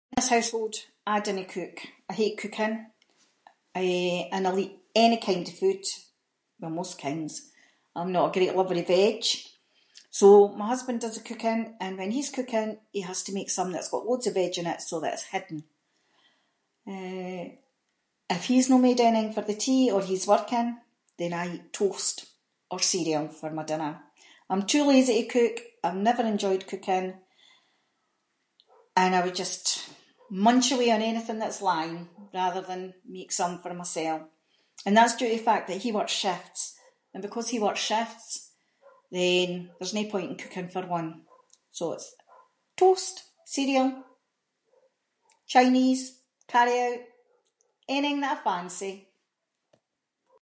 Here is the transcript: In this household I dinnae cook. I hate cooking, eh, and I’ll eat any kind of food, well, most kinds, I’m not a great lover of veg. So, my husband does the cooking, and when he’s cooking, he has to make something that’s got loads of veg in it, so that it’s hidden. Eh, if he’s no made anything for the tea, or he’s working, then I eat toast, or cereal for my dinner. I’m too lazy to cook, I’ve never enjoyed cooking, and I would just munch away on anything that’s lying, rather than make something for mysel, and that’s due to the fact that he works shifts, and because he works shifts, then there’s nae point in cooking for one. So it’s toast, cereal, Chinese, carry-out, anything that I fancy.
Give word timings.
In 0.09 0.13
this 0.17 0.29
household 0.35 0.75
I 1.07 1.15
dinnae 1.25 1.45
cook. 1.55 1.75
I 2.09 2.13
hate 2.19 2.37
cooking, 2.43 2.75
eh, 3.81 4.19
and 4.33 4.43
I’ll 4.47 4.59
eat 4.65 4.75
any 5.05 5.17
kind 5.27 5.45
of 5.47 5.57
food, 5.61 5.83
well, 6.59 6.69
most 6.81 6.95
kinds, 7.05 7.33
I’m 7.97 8.11
not 8.15 8.29
a 8.29 8.35
great 8.39 8.55
lover 8.57 8.75
of 8.83 8.87
veg. 8.93 9.21
So, 10.19 10.27
my 10.59 10.67
husband 10.73 10.97
does 10.99 11.15
the 11.17 11.23
cooking, 11.29 11.61
and 11.83 11.93
when 11.99 12.11
he’s 12.15 12.29
cooking, 12.39 12.69
he 12.95 13.01
has 13.09 13.19
to 13.23 13.33
make 13.37 13.49
something 13.51 13.73
that’s 13.77 13.89
got 13.93 14.05
loads 14.07 14.27
of 14.27 14.35
veg 14.39 14.53
in 14.59 14.67
it, 14.73 14.81
so 14.89 14.95
that 14.99 15.13
it’s 15.15 15.31
hidden. 15.33 15.59
Eh, 16.95 17.45
if 18.35 18.43
he’s 18.49 18.69
no 18.71 18.77
made 18.79 18.99
anything 19.01 19.33
for 19.35 19.41
the 19.45 19.61
tea, 19.65 19.83
or 19.93 20.01
he’s 20.03 20.27
working, 20.33 20.69
then 21.19 21.31
I 21.41 21.45
eat 21.55 21.73
toast, 21.79 22.15
or 22.73 22.79
cereal 22.91 23.25
for 23.39 23.49
my 23.57 23.63
dinner. 23.71 23.93
I’m 24.49 24.67
too 24.71 24.83
lazy 24.91 25.13
to 25.19 25.33
cook, 25.39 25.55
I’ve 25.85 25.95
never 26.07 26.23
enjoyed 26.33 26.67
cooking, 26.71 27.07
and 29.01 29.11
I 29.17 29.21
would 29.25 29.35
just 29.43 29.65
munch 30.45 30.67
away 30.73 30.89
on 30.91 31.01
anything 31.11 31.39
that’s 31.41 31.61
lying, 31.71 32.01
rather 32.39 32.61
than 32.69 32.81
make 33.15 33.31
something 33.31 33.61
for 33.61 33.73
mysel, 33.81 34.19
and 34.85 34.93
that’s 34.95 35.15
due 35.17 35.29
to 35.31 35.37
the 35.37 35.47
fact 35.49 35.65
that 35.67 35.81
he 35.83 35.91
works 35.97 36.11
shifts, 36.23 36.63
and 37.13 37.21
because 37.25 37.47
he 37.49 37.59
works 37.65 37.79
shifts, 37.91 38.29
then 39.17 39.51
there’s 39.77 39.93
nae 39.97 40.09
point 40.13 40.29
in 40.31 40.37
cooking 40.43 40.69
for 40.73 40.83
one. 40.99 41.09
So 41.77 41.83
it’s 41.95 42.09
toast, 42.79 43.15
cereal, 43.53 43.89
Chinese, 45.51 46.03
carry-out, 46.53 47.01
anything 47.95 48.19
that 48.21 48.35
I 48.37 48.43
fancy. 48.47 48.93